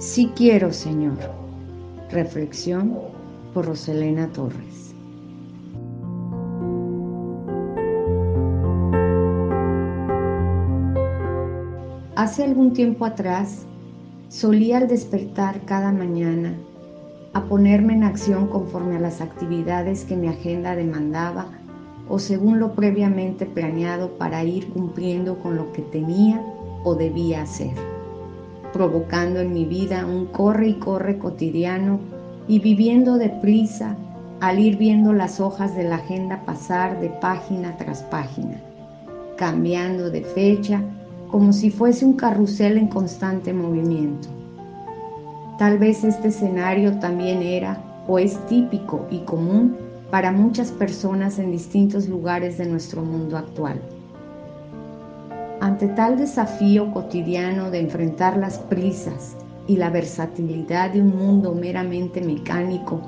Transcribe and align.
Sí 0.00 0.32
quiero, 0.34 0.72
Señor. 0.72 1.18
Reflexión 2.10 2.96
por 3.52 3.66
Roselena 3.66 4.32
Torres. 4.32 4.94
Hace 12.16 12.44
algún 12.44 12.72
tiempo 12.72 13.04
atrás 13.04 13.66
solía 14.28 14.78
al 14.78 14.88
despertar 14.88 15.66
cada 15.66 15.92
mañana 15.92 16.54
a 17.34 17.44
ponerme 17.44 17.92
en 17.92 18.04
acción 18.04 18.46
conforme 18.46 18.96
a 18.96 19.00
las 19.00 19.20
actividades 19.20 20.06
que 20.06 20.16
mi 20.16 20.28
agenda 20.28 20.76
demandaba 20.76 21.48
o 22.08 22.18
según 22.18 22.58
lo 22.58 22.72
previamente 22.72 23.44
planeado 23.44 24.16
para 24.16 24.44
ir 24.44 24.66
cumpliendo 24.70 25.38
con 25.40 25.56
lo 25.56 25.70
que 25.72 25.82
tenía 25.82 26.42
o 26.84 26.94
debía 26.94 27.42
hacer, 27.42 27.74
provocando 28.72 29.40
en 29.40 29.52
mi 29.52 29.64
vida 29.64 30.06
un 30.06 30.26
corre 30.26 30.68
y 30.68 30.74
corre 30.74 31.18
cotidiano 31.18 32.00
y 32.48 32.58
viviendo 32.58 33.18
deprisa 33.18 33.96
al 34.40 34.58
ir 34.58 34.76
viendo 34.76 35.12
las 35.12 35.40
hojas 35.40 35.74
de 35.76 35.84
la 35.84 35.96
agenda 35.96 36.44
pasar 36.44 37.00
de 37.00 37.08
página 37.08 37.76
tras 37.76 38.02
página, 38.04 38.60
cambiando 39.36 40.10
de 40.10 40.22
fecha 40.22 40.82
como 41.30 41.52
si 41.52 41.70
fuese 41.70 42.04
un 42.04 42.14
carrusel 42.14 42.78
en 42.78 42.88
constante 42.88 43.52
movimiento. 43.52 44.28
Tal 45.58 45.78
vez 45.78 46.04
este 46.04 46.28
escenario 46.28 46.98
también 46.98 47.42
era 47.42 47.78
o 48.08 48.18
es 48.18 48.38
típico 48.46 49.06
y 49.10 49.18
común 49.20 49.76
para 50.10 50.32
muchas 50.32 50.72
personas 50.72 51.38
en 51.38 51.52
distintos 51.52 52.08
lugares 52.08 52.58
de 52.58 52.66
nuestro 52.66 53.02
mundo 53.02 53.36
actual. 53.36 53.80
Ante 55.60 55.88
tal 55.88 56.16
desafío 56.16 56.90
cotidiano 56.90 57.70
de 57.70 57.80
enfrentar 57.80 58.38
las 58.38 58.58
prisas 58.58 59.36
y 59.66 59.76
la 59.76 59.90
versatilidad 59.90 60.90
de 60.90 61.02
un 61.02 61.14
mundo 61.14 61.54
meramente 61.54 62.22
mecánico 62.22 63.02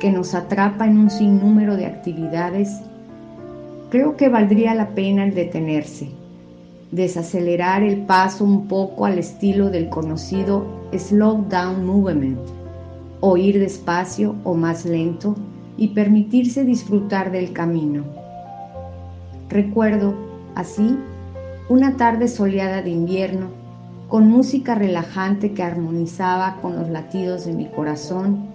que 0.00 0.10
nos 0.10 0.34
atrapa 0.34 0.86
en 0.86 0.96
un 0.96 1.10
sinnúmero 1.10 1.76
de 1.76 1.84
actividades, 1.84 2.80
creo 3.90 4.16
que 4.16 4.30
valdría 4.30 4.74
la 4.74 4.88
pena 4.94 5.24
el 5.24 5.34
detenerse, 5.34 6.08
desacelerar 6.92 7.82
el 7.82 8.06
paso 8.06 8.42
un 8.42 8.68
poco 8.68 9.04
al 9.04 9.18
estilo 9.18 9.68
del 9.68 9.90
conocido 9.90 10.64
slow 10.96 11.44
down 11.50 11.84
movement, 11.84 12.38
o 13.20 13.36
ir 13.36 13.58
despacio 13.58 14.34
o 14.44 14.54
más 14.54 14.86
lento 14.86 15.36
y 15.76 15.88
permitirse 15.88 16.64
disfrutar 16.64 17.30
del 17.32 17.52
camino. 17.52 18.04
Recuerdo, 19.50 20.14
así, 20.54 20.96
una 21.68 21.98
tarde 21.98 22.28
soleada 22.28 22.80
de 22.80 22.90
invierno, 22.90 23.48
con 24.08 24.26
música 24.30 24.74
relajante 24.74 25.52
que 25.52 25.62
armonizaba 25.62 26.56
con 26.62 26.76
los 26.76 26.88
latidos 26.88 27.44
de 27.44 27.52
mi 27.52 27.66
corazón 27.66 28.46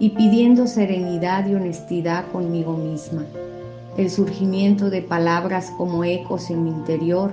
y 0.00 0.10
pidiendo 0.10 0.66
serenidad 0.66 1.46
y 1.46 1.54
honestidad 1.54 2.26
conmigo 2.32 2.76
misma, 2.76 3.24
el 3.96 4.10
surgimiento 4.10 4.90
de 4.90 5.00
palabras 5.00 5.72
como 5.78 6.02
ecos 6.02 6.50
en 6.50 6.64
mi 6.64 6.70
interior 6.70 7.30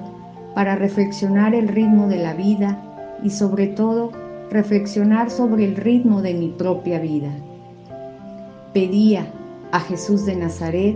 para 0.53 0.75
reflexionar 0.75 1.55
el 1.55 1.67
ritmo 1.67 2.07
de 2.07 2.17
la 2.17 2.35
vida 2.35 2.77
y 3.23 3.31
sobre 3.31 3.65
todo 3.65 4.11
reflexionar 4.51 5.31
sobre 5.31 5.65
el 5.65 5.75
ritmo 5.75 6.21
de 6.21 6.35
mi 6.35 6.49
propia 6.49 6.99
vida. 6.99 7.31
Pedía 8.71 9.25
a 9.71 9.79
Jesús 9.79 10.27
de 10.27 10.35
Nazaret 10.35 10.95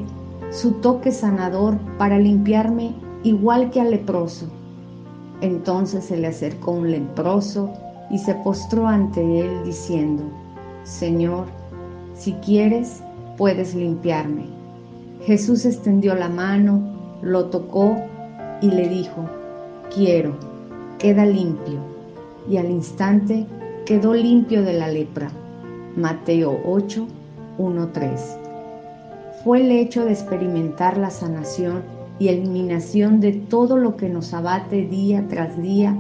su 0.51 0.73
toque 0.73 1.11
sanador 1.11 1.79
para 1.97 2.19
limpiarme 2.19 2.93
igual 3.23 3.71
que 3.71 3.81
al 3.81 3.91
leproso. 3.91 4.47
Entonces 5.41 6.05
se 6.05 6.17
le 6.17 6.27
acercó 6.27 6.71
un 6.71 6.91
leproso 6.91 7.71
y 8.09 8.17
se 8.17 8.33
postró 8.35 8.87
ante 8.87 9.21
él 9.41 9.63
diciendo, 9.65 10.23
Señor, 10.83 11.45
si 12.15 12.33
quieres, 12.33 13.01
puedes 13.37 13.75
limpiarme. 13.75 14.45
Jesús 15.25 15.65
extendió 15.65 16.15
la 16.15 16.29
mano, 16.29 16.81
lo 17.21 17.45
tocó 17.45 17.95
y 18.61 18.67
le 18.71 18.87
dijo, 18.87 19.25
quiero, 19.93 20.35
queda 20.97 21.25
limpio. 21.25 21.79
Y 22.49 22.57
al 22.57 22.71
instante 22.71 23.45
quedó 23.85 24.13
limpio 24.13 24.63
de 24.63 24.73
la 24.73 24.87
lepra. 24.87 25.29
Mateo 25.95 26.59
8, 26.65 27.07
1.3. 27.57 28.19
Fue 29.43 29.61
el 29.61 29.71
hecho 29.71 30.05
de 30.05 30.13
experimentar 30.13 30.97
la 30.97 31.09
sanación 31.09 31.83
y 32.19 32.29
eliminación 32.29 33.19
de 33.19 33.33
todo 33.33 33.77
lo 33.77 33.95
que 33.95 34.09
nos 34.09 34.33
abate 34.33 34.85
día 34.87 35.25
tras 35.29 35.61
día 35.61 35.95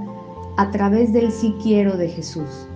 a 0.57 0.71
través 0.71 1.13
del 1.13 1.31
sí 1.31 1.53
quiero 1.61 1.97
de 1.97 2.09
Jesús, 2.09 2.67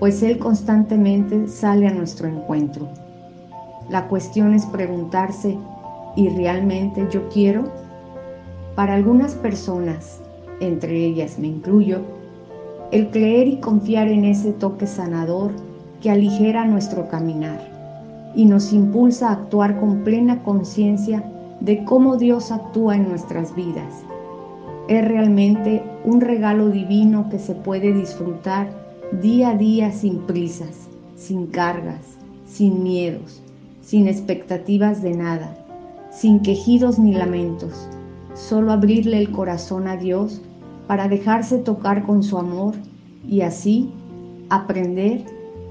pues 0.00 0.22
Él 0.22 0.38
constantemente 0.38 1.46
sale 1.48 1.86
a 1.86 1.94
nuestro 1.94 2.28
encuentro. 2.28 2.88
La 3.88 4.08
cuestión 4.08 4.52
es 4.54 4.66
preguntarse, 4.66 5.56
¿y 6.16 6.28
realmente 6.30 7.06
yo 7.10 7.28
quiero? 7.28 7.64
Para 8.74 8.94
algunas 8.94 9.34
personas, 9.34 10.20
entre 10.60 11.04
ellas 11.04 11.38
me 11.38 11.46
incluyo, 11.46 12.00
el 12.90 13.10
creer 13.10 13.46
y 13.48 13.56
confiar 13.58 14.08
en 14.08 14.24
ese 14.24 14.52
toque 14.52 14.86
sanador 14.86 15.52
que 16.00 16.10
aligera 16.10 16.64
nuestro 16.64 17.08
caminar 17.08 17.60
y 18.34 18.44
nos 18.44 18.72
impulsa 18.72 19.28
a 19.28 19.32
actuar 19.32 19.80
con 19.80 20.04
plena 20.04 20.42
conciencia 20.42 21.22
de 21.60 21.84
cómo 21.84 22.16
Dios 22.16 22.52
actúa 22.52 22.96
en 22.96 23.08
nuestras 23.08 23.54
vidas. 23.54 24.02
Es 24.88 25.06
realmente 25.06 25.82
un 26.04 26.20
regalo 26.20 26.68
divino 26.68 27.28
que 27.30 27.38
se 27.38 27.54
puede 27.54 27.92
disfrutar 27.92 28.68
día 29.20 29.50
a 29.50 29.56
día 29.56 29.92
sin 29.92 30.18
prisas, 30.20 30.88
sin 31.16 31.46
cargas, 31.46 32.02
sin 32.46 32.82
miedos, 32.82 33.42
sin 33.82 34.06
expectativas 34.06 35.02
de 35.02 35.14
nada, 35.14 35.56
sin 36.10 36.40
quejidos 36.40 36.98
ni 36.98 37.12
lamentos, 37.12 37.88
solo 38.34 38.72
abrirle 38.72 39.18
el 39.18 39.30
corazón 39.30 39.88
a 39.88 39.96
Dios 39.96 40.40
para 40.86 41.08
dejarse 41.08 41.58
tocar 41.58 42.04
con 42.04 42.22
su 42.22 42.38
amor 42.38 42.74
y 43.26 43.40
así 43.40 43.90
aprender 44.50 45.24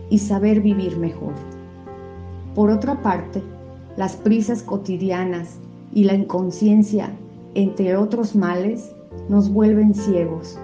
y 0.09 0.19
saber 0.19 0.61
vivir 0.61 0.97
mejor. 0.97 1.33
Por 2.53 2.69
otra 2.69 3.01
parte, 3.01 3.41
las 3.97 4.15
prisas 4.15 4.61
cotidianas 4.61 5.57
y 5.93 6.03
la 6.03 6.13
inconsciencia, 6.13 7.11
entre 7.53 7.95
otros 7.97 8.35
males, 8.35 8.95
nos 9.29 9.49
vuelven 9.51 9.93
ciegos 9.93 10.57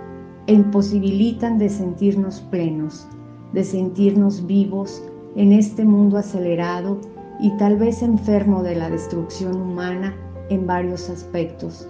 e 0.47 0.53
imposibilitan 0.53 1.57
de 1.57 1.69
sentirnos 1.69 2.41
plenos, 2.41 3.07
de 3.53 3.63
sentirnos 3.63 4.45
vivos 4.45 5.03
en 5.35 5.53
este 5.53 5.85
mundo 5.85 6.17
acelerado 6.17 6.99
y 7.39 7.55
tal 7.57 7.77
vez 7.77 8.01
enfermo 8.01 8.63
de 8.63 8.75
la 8.75 8.89
destrucción 8.89 9.61
humana 9.61 10.15
en 10.49 10.67
varios 10.67 11.09
aspectos, 11.09 11.87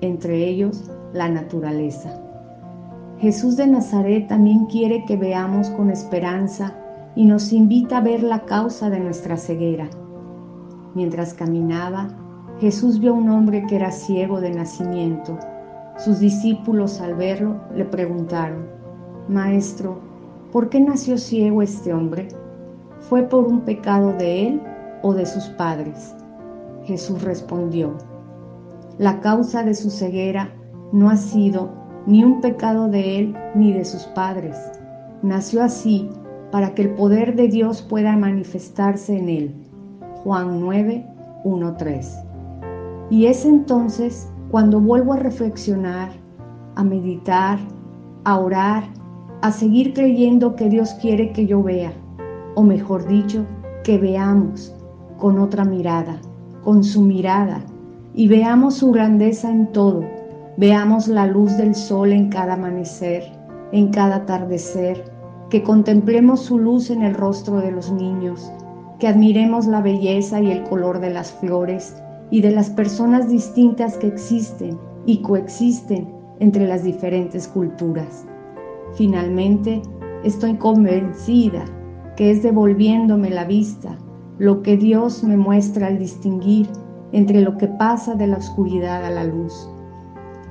entre 0.00 0.48
ellos 0.48 0.90
la 1.12 1.28
naturaleza. 1.28 2.20
Jesús 3.18 3.56
de 3.56 3.66
Nazaret 3.66 4.28
también 4.28 4.66
quiere 4.66 5.04
que 5.06 5.16
veamos 5.16 5.70
con 5.70 5.90
esperanza 5.90 6.74
y 7.16 7.26
nos 7.26 7.52
invita 7.52 7.98
a 7.98 8.00
ver 8.00 8.22
la 8.22 8.44
causa 8.44 8.90
de 8.90 9.00
nuestra 9.00 9.36
ceguera. 9.36 9.88
Mientras 10.94 11.34
caminaba, 11.34 12.08
Jesús 12.60 13.00
vio 13.00 13.12
a 13.12 13.16
un 13.16 13.28
hombre 13.30 13.64
que 13.66 13.76
era 13.76 13.90
ciego 13.90 14.40
de 14.40 14.50
nacimiento. 14.50 15.36
Sus 15.98 16.20
discípulos 16.20 17.00
al 17.00 17.14
verlo 17.14 17.56
le 17.74 17.84
preguntaron, 17.84 18.66
Maestro, 19.28 19.98
¿por 20.52 20.68
qué 20.68 20.80
nació 20.80 21.18
ciego 21.18 21.62
este 21.62 21.92
hombre? 21.92 22.28
¿Fue 23.00 23.22
por 23.22 23.46
un 23.46 23.62
pecado 23.62 24.12
de 24.12 24.48
él 24.48 24.62
o 25.02 25.12
de 25.12 25.26
sus 25.26 25.44
padres? 25.50 26.14
Jesús 26.84 27.22
respondió, 27.22 27.94
La 28.98 29.20
causa 29.20 29.64
de 29.64 29.74
su 29.74 29.90
ceguera 29.90 30.50
no 30.92 31.10
ha 31.10 31.16
sido 31.16 31.70
ni 32.06 32.22
un 32.22 32.40
pecado 32.40 32.88
de 32.88 33.18
él 33.18 33.34
ni 33.54 33.72
de 33.72 33.84
sus 33.84 34.04
padres. 34.04 34.56
Nació 35.22 35.62
así 35.62 36.08
para 36.52 36.74
que 36.74 36.82
el 36.82 36.90
poder 36.94 37.34
de 37.34 37.48
Dios 37.48 37.82
pueda 37.82 38.16
manifestarse 38.16 39.18
en 39.18 39.28
él. 39.28 39.54
Juan 40.22 40.60
9, 40.60 41.04
1, 41.44 41.76
3. 41.76 42.23
Y 43.10 43.26
es 43.26 43.44
entonces 43.44 44.28
cuando 44.50 44.80
vuelvo 44.80 45.12
a 45.12 45.18
reflexionar, 45.18 46.10
a 46.76 46.84
meditar, 46.84 47.58
a 48.24 48.38
orar, 48.38 48.84
a 49.42 49.52
seguir 49.52 49.92
creyendo 49.92 50.56
que 50.56 50.68
Dios 50.68 50.94
quiere 50.94 51.32
que 51.32 51.46
yo 51.46 51.62
vea, 51.62 51.92
o 52.54 52.62
mejor 52.62 53.06
dicho, 53.06 53.44
que 53.82 53.98
veamos 53.98 54.74
con 55.18 55.38
otra 55.38 55.64
mirada, 55.64 56.16
con 56.62 56.82
su 56.82 57.02
mirada, 57.02 57.60
y 58.14 58.28
veamos 58.28 58.74
su 58.74 58.90
grandeza 58.90 59.50
en 59.50 59.66
todo, 59.72 60.02
veamos 60.56 61.08
la 61.08 61.26
luz 61.26 61.56
del 61.56 61.74
sol 61.74 62.12
en 62.12 62.30
cada 62.30 62.54
amanecer, 62.54 63.24
en 63.72 63.88
cada 63.88 64.16
atardecer, 64.16 65.04
que 65.50 65.62
contemplemos 65.62 66.40
su 66.40 66.58
luz 66.58 66.90
en 66.90 67.02
el 67.02 67.14
rostro 67.14 67.58
de 67.58 67.70
los 67.70 67.92
niños, 67.92 68.50
que 68.98 69.08
admiremos 69.08 69.66
la 69.66 69.82
belleza 69.82 70.40
y 70.40 70.50
el 70.50 70.62
color 70.64 71.00
de 71.00 71.10
las 71.10 71.32
flores 71.32 71.96
y 72.34 72.40
de 72.40 72.50
las 72.50 72.68
personas 72.70 73.28
distintas 73.28 73.96
que 73.96 74.08
existen 74.08 74.76
y 75.06 75.22
coexisten 75.22 76.08
entre 76.40 76.66
las 76.66 76.82
diferentes 76.82 77.46
culturas. 77.46 78.26
Finalmente, 78.96 79.80
Estoy 80.24 80.54
convencida 80.54 81.66
que 82.16 82.30
es 82.30 82.42
devolviéndome 82.42 83.28
la 83.28 83.44
vista 83.44 83.98
lo 84.38 84.62
que 84.62 84.78
Dios 84.78 85.22
me 85.22 85.36
muestra 85.36 85.88
al 85.88 85.98
distinguir 85.98 86.66
entre 87.12 87.42
lo 87.42 87.58
que 87.58 87.68
pasa 87.68 88.14
de 88.14 88.26
la 88.26 88.38
oscuridad 88.38 89.04
a 89.04 89.10
la 89.10 89.24
luz. 89.24 89.68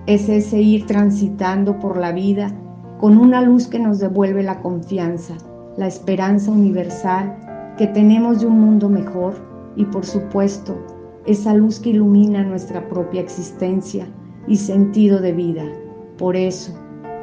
Es 0.05 0.29
ese 0.29 0.61
ir 0.61 0.85
transitando 0.85 1.79
por 1.79 1.97
la 1.97 2.11
vida 2.11 2.53
con 2.99 3.17
una 3.17 3.41
luz 3.41 3.65
que 3.65 3.79
nos 3.79 3.97
devuelve 3.97 4.43
la 4.43 4.61
confianza, 4.61 5.33
la 5.75 5.87
esperanza 5.87 6.51
universal 6.51 7.73
que 7.75 7.87
tenemos 7.87 8.41
de 8.41 8.45
un 8.45 8.59
mundo 8.61 8.89
mejor 8.89 9.33
y 9.75 9.85
por 9.85 10.05
supuesto 10.05 10.77
esa 11.25 11.53
luz 11.53 11.79
que 11.79 11.91
ilumina 11.91 12.43
nuestra 12.43 12.87
propia 12.89 13.21
existencia 13.21 14.07
y 14.47 14.57
sentido 14.57 15.19
de 15.19 15.31
vida. 15.31 15.63
Por 16.17 16.35
eso 16.35 16.73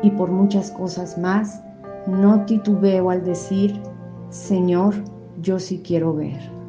y 0.02 0.11
por 0.11 0.31
muchas 0.31 0.70
cosas 0.70 1.19
más, 1.19 1.62
no 2.06 2.44
titubeo 2.47 3.11
al 3.11 3.25
decir, 3.25 3.81
Señor, 4.31 4.94
yo 5.43 5.58
sí 5.58 5.82
quiero 5.85 6.14
ver. 6.14 6.60